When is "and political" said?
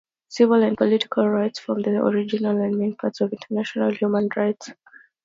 0.63-1.29